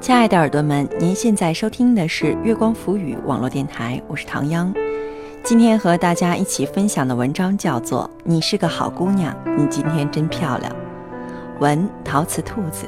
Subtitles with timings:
[0.00, 4.72] 亲爱的耳朵们，您现在收听的是月光浮语网络电台，我是唐央。
[5.44, 10.72] 今天和大家一起分享的文章叫做《你是个好姑娘，你今天真漂亮》。
[11.58, 12.86] 文陶瓷兔子，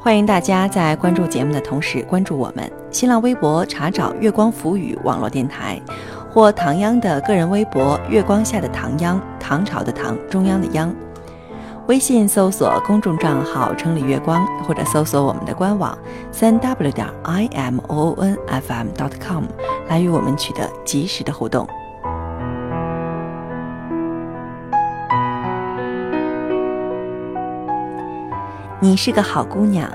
[0.00, 5.82] 欢迎大家在关注节目的同时关注我们新浪微博，查找“月光浮语网络电台”
[6.30, 10.94] 或唐央的个人微博“月光下的唐央”，唐朝的唐，中央的央。
[11.88, 15.98] 微信搜索公众账号“城里月光”，或者搜索我们的官网
[16.30, 19.44] 三 w 点 i m o o n f m dot com
[19.88, 21.66] 来与我们取得及时的互动。
[28.78, 29.90] 你是个好姑娘，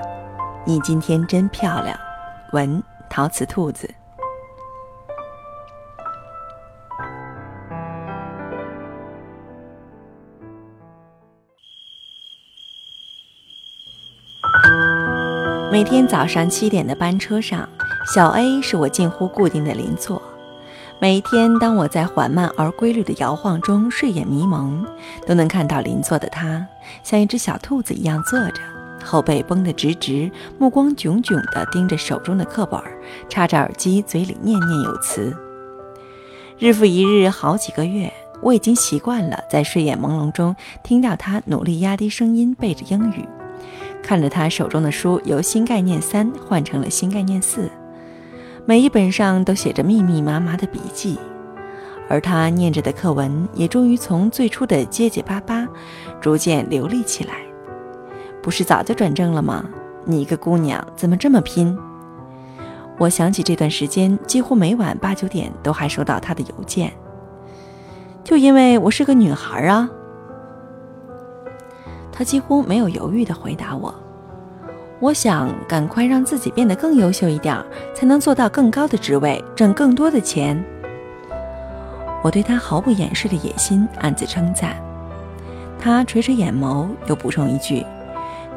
[0.66, 1.98] 你今天真漂亮。
[2.52, 3.97] 文陶瓷兔子。
[15.78, 17.68] 每天早上七点的班车上，
[18.12, 20.20] 小 A 是我近乎固定的邻座。
[20.98, 24.84] 每一天当我在缓慢而规律的摇晃中睡眼迷蒙，
[25.24, 26.66] 都能看到邻座的他
[27.04, 28.60] 像一只小兔子一样坐着，
[29.04, 32.82] 后背绷得直直，目光炯炯地盯着手中的课本，
[33.28, 35.32] 插着耳机，嘴里念念有词。
[36.58, 38.12] 日复一日，好几个月，
[38.42, 43.24] 我已经习惯了在睡眼朦胧中听到他努力压低声音背着英语。
[44.08, 47.70] 看着他手中的书由新概念三换成了新概念四，
[48.64, 51.18] 每一本上都写着密密麻麻的笔记，
[52.08, 55.68] 而他念着的课文也终于从最初的结结巴巴，
[56.22, 57.34] 逐渐流利起来。
[58.42, 59.62] 不是早就转正了吗？
[60.06, 61.78] 你一个姑娘怎么这么拼？
[62.98, 66.90] 我想起这段时间几乎每晚八九点都还收到他的邮件，
[68.24, 69.90] 就因为我是个女孩啊。
[72.18, 73.94] 他几乎没有犹豫地回答我
[74.98, 77.56] ：“我想赶快让自己变得更优秀一点，
[77.94, 80.60] 才能做到更高的职位，挣更多的钱。”
[82.24, 84.74] 我对他毫不掩饰的野心暗自称赞。
[85.78, 87.86] 他垂垂眼眸，又补充一句：“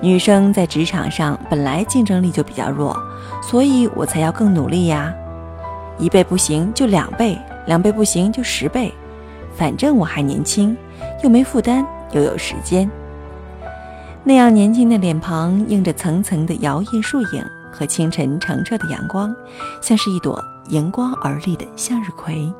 [0.02, 2.98] 女生在职场上本来竞争力就比较弱，
[3.44, 5.14] 所以我才要更努力呀！
[6.00, 8.92] 一倍不行就两倍，两倍不行就十倍，
[9.54, 10.76] 反正我还年轻，
[11.24, 12.90] 又没负担，又有时间。”
[14.24, 19.36] 那样年轻的脸庞，映着层层的摇曳树影和清晨澄澈的阳光，
[19.82, 20.40] 像是一朵
[20.70, 22.52] 迎光而立的向日葵。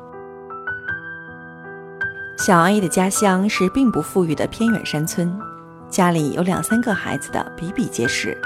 [2.36, 5.32] 小 A 的家乡是并不富裕的偏远山村，
[5.88, 8.36] 家里有两三个孩子的比比皆是，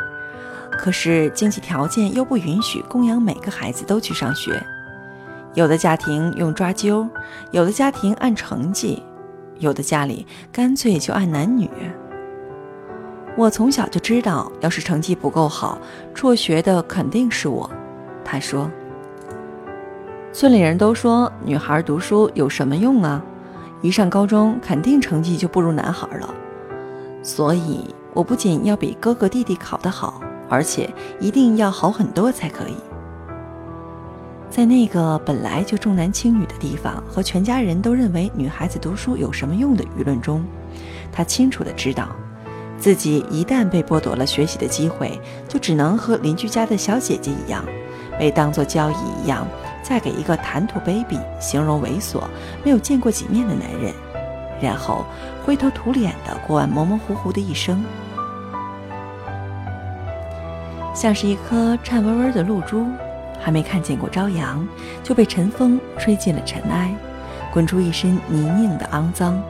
[0.73, 4.63] 可是经济条件又不允许供养每个孩子都去上学。
[5.55, 7.09] 有的家庭用抓阄，
[7.51, 9.03] 有的家庭按成绩，
[9.59, 11.71] 有的家里干脆就按男女。
[13.37, 15.79] 我从小就知道，要是成绩不够好，
[16.15, 17.71] 辍学的肯定是我。
[18.25, 18.71] 他说
[20.33, 23.23] ：“村里人都说女孩读书有什么用啊？
[23.83, 26.35] 一上高中，肯定成绩就不如男孩了。
[27.23, 30.19] 所以，我不仅要比哥哥弟弟考得好，
[30.49, 30.89] 而且
[31.21, 32.75] 一定要好很多才可以。”
[34.49, 40.43] 在那个本来就重男轻女的地方，和全家人都认为女孩子读书有什么用的舆论中，
[41.13, 42.09] 他清楚的知道。
[42.79, 47.65] 自己一旦被剥夺了学习的机会，就只能和邻居家的小姐姐一样，
[48.19, 49.47] 被当作交易一样
[49.83, 52.23] 嫁给一个谈吐卑鄙、形容猥琐、
[52.65, 53.93] 没有见过几面的男人，
[54.61, 55.05] 然后
[55.45, 57.85] 灰头土脸的过完模模糊糊的一生，
[60.95, 62.87] 像是一颗颤巍巍的露珠，
[63.41, 64.67] 还没看见过朝阳，
[65.03, 66.95] 就被晨风吹进了尘埃，
[67.53, 69.43] 滚出一身泥泞的肮脏。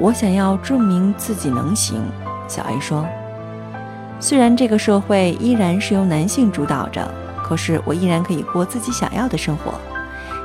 [0.00, 2.00] 我想要证明自己能行，
[2.48, 3.06] 小 A 说。
[4.18, 7.06] 虽然这个社会依然是由男性主导着，
[7.44, 9.74] 可是我依然可以过自己想要的生活。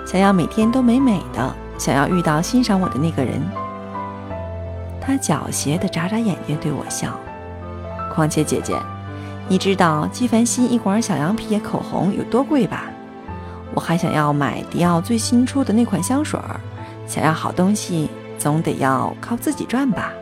[0.06, 3.42] 想要每天都美美的，想要遇到欣赏我的那个人。
[5.00, 7.18] 他狡黠地眨眨眼睛对我笑。
[8.14, 8.78] 况且姐姐，
[9.48, 12.84] 你知道纪梵希一管小羊皮口红有多贵吧？
[13.74, 16.60] 我还想要买迪奥最新出的那款香水儿。
[17.08, 18.10] 想要好东西。
[18.46, 20.14] 总得要靠自己赚吧。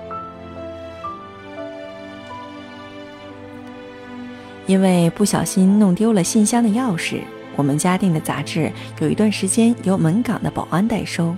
[4.66, 7.20] 因为不小心弄丢了信箱的钥匙，
[7.58, 8.72] 我们家订的杂志
[9.02, 11.36] 有一段时间由门岗的保安代收，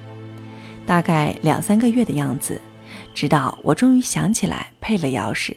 [0.85, 2.61] 大概两三个月的样子，
[3.15, 5.55] 直到我终于想起来配了钥匙。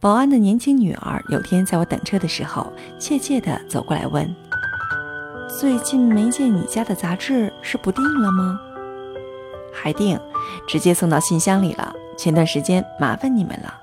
[0.00, 4.30] 保安的年轻女儿有天在我等车的时候，怯怯地走过来问
[5.58, 8.60] ：“最近没见你家的杂志，是不订了吗？”
[9.80, 10.18] 还定，
[10.68, 11.94] 直接送到信箱里了。
[12.16, 13.74] 前段时间麻烦你们了。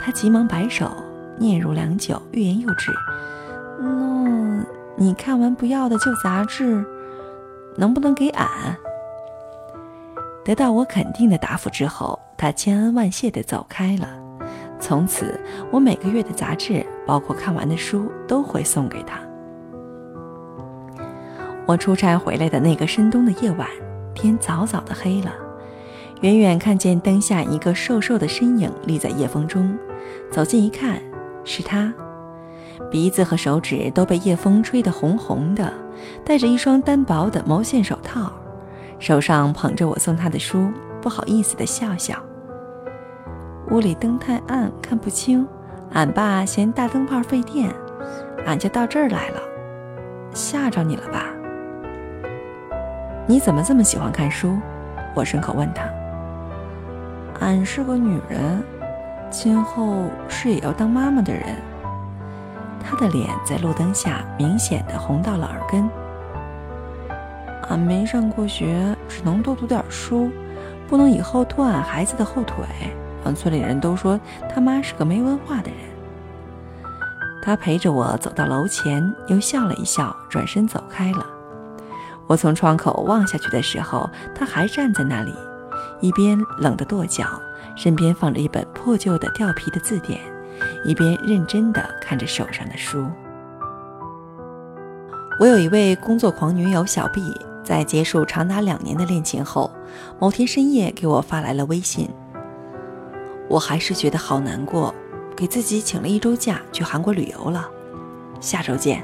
[0.00, 0.90] 他急忙摆手，
[1.38, 2.92] 嗫嚅良久，欲言又止。
[3.78, 4.64] 那
[4.96, 6.84] 你看完不要的旧杂志，
[7.76, 8.48] 能不能给俺？
[10.44, 14.08] 得到我肯定的答复之后，他千恩万谢地走开了。
[14.80, 15.38] 从此，
[15.70, 19.20] 我每个月的杂志，包括看完的书，都会送给他。
[21.66, 23.68] 我出差回来的那个深冬的夜晚，
[24.18, 25.32] 天早早的黑了，
[26.22, 29.78] 远远看见灯下一个瘦瘦的身影立在夜风中。
[30.28, 31.00] 走近一看，
[31.44, 31.94] 是他，
[32.90, 35.72] 鼻子和手指都被夜风吹得红红的，
[36.24, 38.32] 戴着一双单薄的毛线手套，
[38.98, 40.68] 手上捧着我送他的书，
[41.00, 42.18] 不好意思的笑笑。
[43.70, 45.46] 屋里灯太暗，看不清，
[45.92, 47.72] 俺爸嫌大灯泡费电，
[48.44, 49.40] 俺就到这儿来了，
[50.34, 51.26] 吓着你了吧？
[53.30, 54.56] 你怎么这么喜欢看书？
[55.14, 55.84] 我顺口问他。
[57.40, 58.64] 俺是个女人，
[59.28, 61.42] 今后是也要当妈妈的人。
[62.82, 65.86] 她的脸在路灯下明显的红到了耳根。
[67.68, 70.30] 俺没上过学，只能多读点书，
[70.88, 72.64] 不能以后拖俺孩子的后腿，
[73.22, 75.78] 让村里人都说他妈是个没文化的人。
[77.42, 81.26] 他陪着我走到楼前，又笑了一笑，转身走开了。
[82.28, 85.34] 我从窗口望下去的时候，他还站在那里，
[86.00, 87.24] 一边冷得跺脚，
[87.74, 90.20] 身边放着一本破旧的掉皮的字典，
[90.84, 93.06] 一边认真地看着手上的书。
[95.40, 97.34] 我有一位工作狂女友小 B，
[97.64, 99.70] 在结束长达两年的恋情后，
[100.18, 102.10] 某天深夜给我发来了微信。
[103.48, 104.94] 我还是觉得好难过，
[105.34, 107.66] 给自己请了一周假去韩国旅游了，
[108.38, 109.02] 下周见。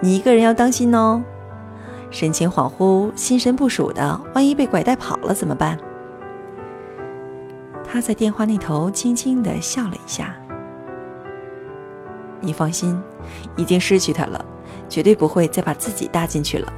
[0.00, 1.22] 你一个人要当心哦。
[2.14, 5.76] 神情恍惚、心神不属的，万一被拐带跑了怎么办？
[7.84, 10.32] 他在电话那头轻轻的笑了一下。
[12.38, 12.96] 你放心，
[13.56, 14.44] 已经失去他了，
[14.88, 16.72] 绝对不会再把自己搭进去了。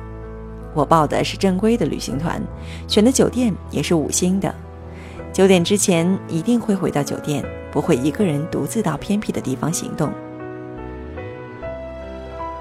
[0.73, 2.41] 我报的是正规的旅行团，
[2.89, 4.55] 选的酒店也是五星的。
[5.35, 10.11] 九点之前一定会回到酒店，不会一个人独自到偏僻的地方行动。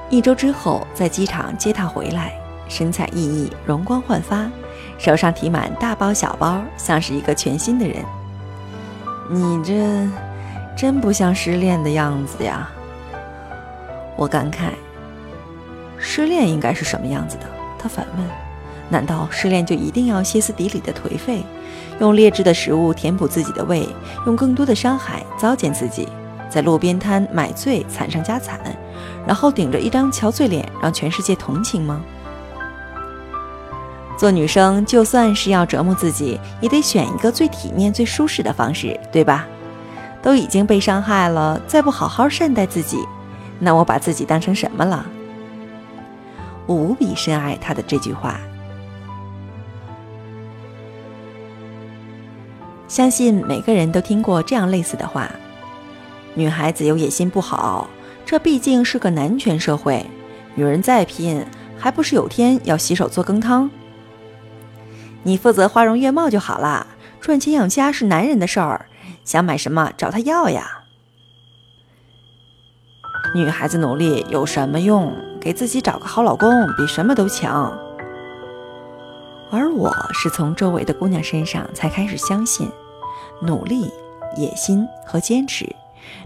[0.10, 2.38] 一周之后，在机场接他回来。
[2.67, 4.50] 神采奕奕，容光焕发，
[4.97, 7.97] 手上提满大包小包，像是一个全新的人。
[9.29, 10.07] 你这
[10.75, 12.69] 真不像失恋的样子呀！
[14.15, 14.69] 我感慨。
[15.97, 17.45] 失恋应该是什么样子的？
[17.79, 18.27] 他反问。
[18.88, 21.44] 难道失恋就一定要歇斯底里的颓废，
[22.00, 23.89] 用劣质的食物填补自己的胃，
[24.27, 26.07] 用更多的伤害糟践自己，
[26.51, 28.59] 在路边摊买醉惨上加惨，
[29.25, 32.00] 然后顶着一张憔悴脸让全世界同情吗？
[34.17, 39.45] 做女生，就算是要折磨自己，也得选一个最体面、最舒适的方式，对吧？
[40.21, 42.97] 都已经被伤害了，再不好好善待自己，
[43.59, 45.06] 那我把自己当成什么了？
[46.65, 48.39] 我无比深爱他的这句话，
[52.88, 55.29] 相信每个人都听过这样类似的话：
[56.33, 57.88] 女孩子有野心不好，
[58.25, 60.03] 这毕竟是个男权社会，
[60.56, 61.45] 女人再拼，
[61.77, 63.69] 还不是有天要洗手做羹汤？
[65.25, 66.86] 你负责花容月貌就好了，
[67.19, 68.86] 赚钱养家是男人的事儿，
[69.24, 70.84] 想买什么找他要呀。
[73.34, 75.12] 女孩子努力有什么用？
[75.41, 77.75] 给自己找个好老公比什么都强。
[79.51, 82.70] 而我是从周围的姑娘身上才开始相信，
[83.41, 83.91] 努力、
[84.38, 85.67] 野心和坚持，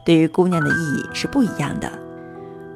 [0.05, 1.91] 对于姑娘的意义是不一样的，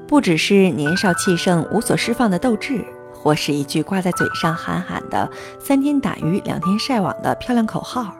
[0.07, 2.85] 不只是年少气盛、无所释放的斗志。
[3.23, 8.13] 或是一句挂在嘴上喊喊的“三天打鱼两天晒网”的漂亮口号，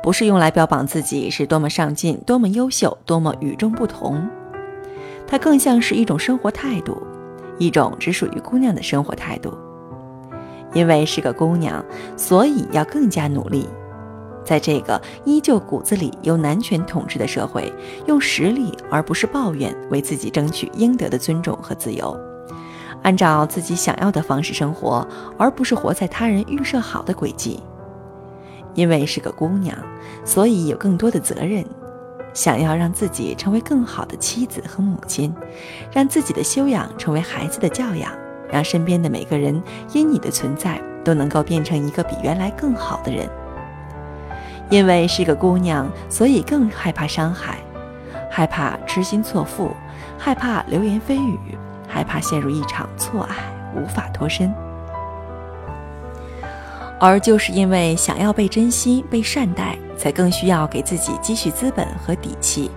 [0.00, 4.28] 不是用来标榜自己是多么上进、多么优秀、多么与众不同。
[5.26, 7.02] 它更像是一种生活态度，
[7.58, 9.52] 一种只属于姑娘的生活态度。
[10.72, 11.84] 因为是个姑娘，
[12.16, 13.68] 所以要更加努力。
[14.44, 17.72] 在这个依旧骨子里由男权统治的社会，
[18.06, 22.16] 用实力而不是抱怨，为自己争取应得的尊重和自由。
[23.02, 25.06] 按照自己想要的方式生活，
[25.38, 27.62] 而不是活在他人预设好的轨迹。
[28.74, 29.76] 因为是个姑娘，
[30.24, 31.64] 所以有更多的责任，
[32.32, 35.34] 想要让自己成为更好的妻子和母亲，
[35.90, 38.12] 让自己的修养成为孩子的教养，
[38.50, 39.60] 让身边的每个人
[39.92, 43.28] 因你的存在都能够变成一个比原来更好的人。
[44.70, 47.58] 因为是个姑娘，所以更害怕伤害，
[48.30, 49.70] 害怕痴心错付，
[50.18, 51.58] 害怕流言蜚语。
[51.88, 53.34] 害怕陷入一场错爱，
[53.74, 54.52] 无法脱身，
[57.00, 62.70] 而就是因为想要被珍惜、被善待，才更需要给自己积蓄资本和底气，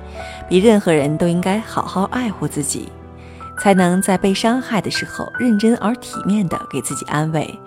[0.48, 2.90] 比任何人都应该好好爱护自己，
[3.60, 7.60] 才能在被伤害的时候认真而体面地给自己安慰，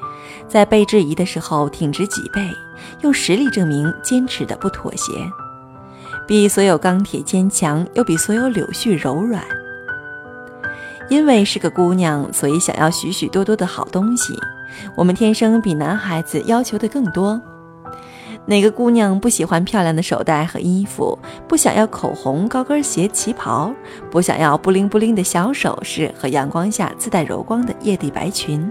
[0.49, 2.41] 在被质疑的时候挺直脊背，
[3.03, 5.13] 用实力证明坚持的不妥协，
[6.27, 9.43] 比所有钢铁坚强，又比所有柳絮柔软。
[11.09, 14.35] 因为是个姑娘，所以想要许许多多的好东西。
[14.97, 17.41] 我们天生比男孩子要求的更多。
[18.47, 21.19] 哪个姑娘不喜欢漂亮的手袋和衣服？
[21.49, 23.73] 不想要口红、高跟鞋、旗袍？
[24.11, 28.71] 不想要布灵布灵的小首饰和阳光下自带柔光的叶地白裙？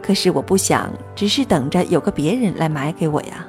[0.00, 3.46] 可是我不想，只是等着有个别人来买给我呀。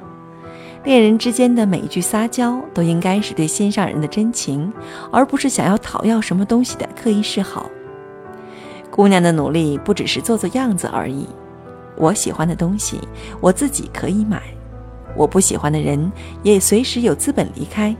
[0.82, 4.72] 恋人之间的每一句撒娇，都应该是对心上人的真情，
[5.12, 7.70] 而不是想要讨要什么东西的刻意示好。
[8.90, 11.28] 姑娘的努力不只是做做样子而已。
[11.96, 12.98] 我喜欢的东西，
[13.40, 14.38] 我自己可以买；
[15.14, 16.10] 我不喜欢的人，
[16.42, 17.94] 也随时有资本离开。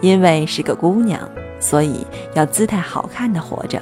[0.00, 1.20] 因为是个姑娘，
[1.60, 3.80] 所以要姿态好看的活着。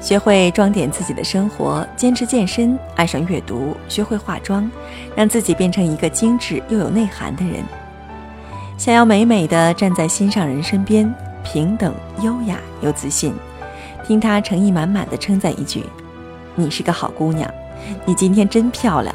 [0.00, 4.68] 学会装点自己的生活，坚持健身，爱上阅读，学会化妆，
[5.14, 7.62] 让自己变成一个精致又有内涵的人。
[8.78, 11.14] 想要美美的站在心上人身边，
[11.44, 13.34] 平等、优雅又自信，
[14.06, 15.84] 听他诚意满满的称赞一句
[16.56, 17.48] ：“你是个好姑娘，
[18.06, 19.14] 你今天真漂亮。”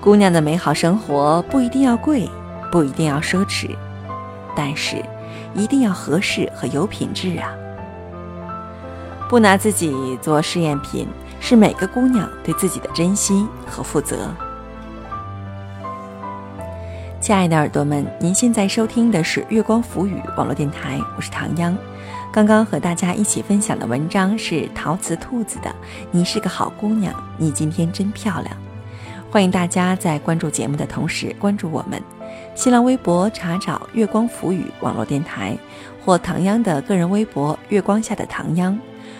[0.00, 2.30] 姑娘的美好生活不一定要贵，
[2.70, 3.76] 不一定要奢侈，
[4.56, 5.04] 但是
[5.54, 7.52] 一定要合适和有品质啊。
[9.30, 11.06] 不拿自己做试验品，
[11.38, 14.28] 是每个姑娘对自己的珍惜和负责。
[17.20, 21.78] 亲爱的耳朵们，您现在收听的是月光浮语网络电台，我是唐央。
[22.32, 25.70] 刚刚和大家一起分享的文章是陶瓷兔子的
[26.10, 28.52] 《你是个好姑娘，你今天真漂亮》。
[29.30, 32.02] 欢迎大家在关注节目的同时关注我们，
[32.56, 35.56] 新浪微博查找“月光浮语网络电台”
[36.04, 38.76] 或唐央的个人微博“月光下的唐央”。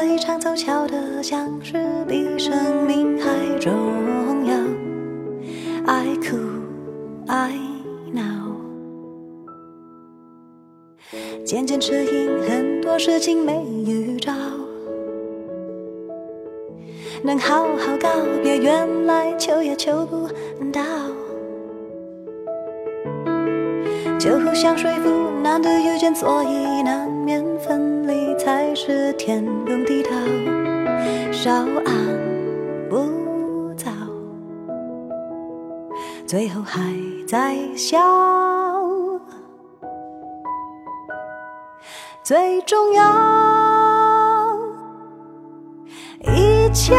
[0.00, 1.74] 这一场凑巧的相识
[2.06, 4.54] 比生命还重要。
[5.86, 6.36] 爱哭
[7.26, 7.52] 爱
[8.12, 8.22] 闹，
[11.44, 14.32] 渐渐适应很多事情没预兆，
[17.24, 18.08] 能好好告
[18.40, 20.28] 别，原来求也求不
[20.72, 20.80] 到。
[24.16, 25.10] 就互相说服，
[25.42, 26.67] 难得遇见，所以，
[28.88, 30.10] 是天崩地道，
[31.30, 31.52] 稍
[31.84, 31.94] 安
[32.90, 33.90] 勿躁，
[36.26, 36.80] 最后还
[37.26, 37.98] 在笑，
[42.22, 44.58] 最重要，
[46.22, 46.94] 一切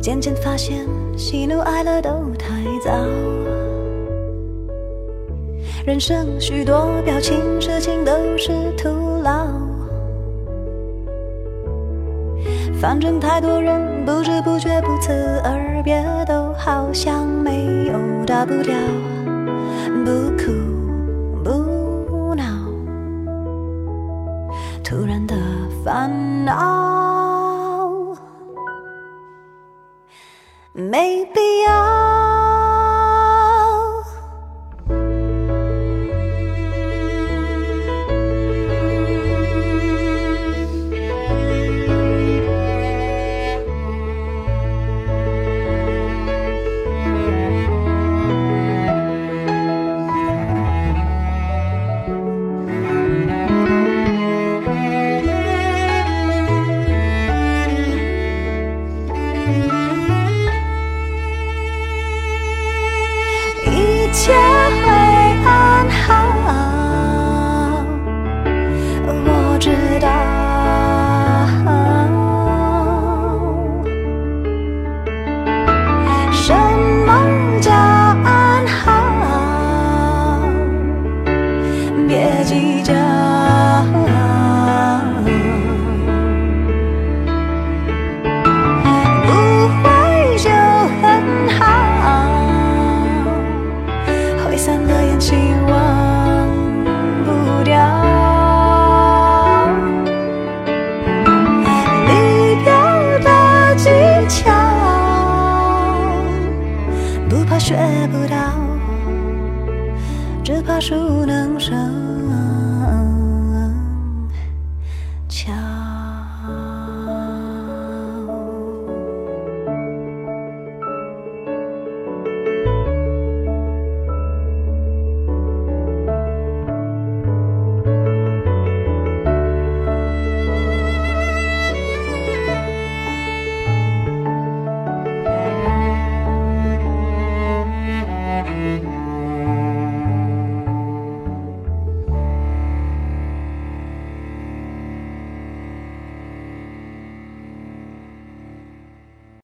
[0.00, 0.86] 渐渐发现，
[1.16, 2.92] 喜怒哀乐都太早。
[5.84, 8.88] 人生许多表情、事情都是徒
[9.22, 9.46] 劳。
[12.80, 15.12] 反正太多人不知不觉不辞
[15.42, 18.74] 而别，都好像没有大不了。